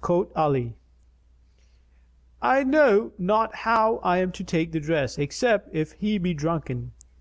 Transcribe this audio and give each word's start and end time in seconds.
Quoth 0.00 0.36
Ali, 0.36 0.74
"I 2.42 2.64
know 2.64 3.12
not 3.16 3.54
how 3.54 3.98
I 3.98 4.18
am 4.18 4.32
to 4.32 4.42
take 4.42 4.72
the 4.72 4.80
dress 4.80 5.18
except 5.18 5.72
if 5.72 5.92
he 5.92 6.18
be 6.18 6.34
drunken." 6.34 6.90